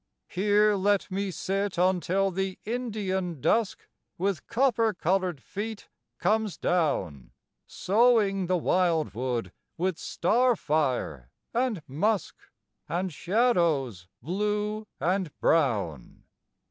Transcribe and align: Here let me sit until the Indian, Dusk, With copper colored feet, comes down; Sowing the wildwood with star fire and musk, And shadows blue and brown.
Here 0.27 0.73
let 0.73 1.11
me 1.11 1.29
sit 1.29 1.77
until 1.77 2.31
the 2.31 2.57
Indian, 2.65 3.39
Dusk, 3.39 3.87
With 4.17 4.47
copper 4.47 4.95
colored 4.95 5.39
feet, 5.43 5.89
comes 6.17 6.57
down; 6.57 7.33
Sowing 7.67 8.47
the 8.47 8.57
wildwood 8.57 9.51
with 9.77 9.99
star 9.99 10.55
fire 10.55 11.29
and 11.53 11.83
musk, 11.87 12.35
And 12.89 13.13
shadows 13.13 14.07
blue 14.23 14.87
and 14.99 15.37
brown. 15.39 16.23